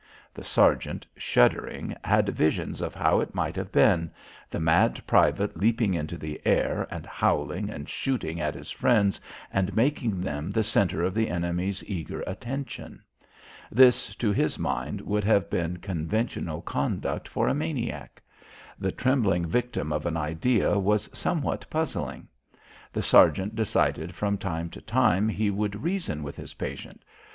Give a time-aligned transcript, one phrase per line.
[0.33, 4.09] The sergeant, shuddering, had visions of how it might have been
[4.49, 9.21] the mad private leaping into the air and howling and shooting at his friends
[9.53, 13.03] and making them the centre of the enemy's eager attention.
[13.71, 18.23] This, to his mind, would have been conventional conduct for a maniac.
[18.79, 22.27] The trembling victim of an idea was somewhat puzzling.
[22.91, 27.03] The sergeant decided that from time to time he would reason with his patient.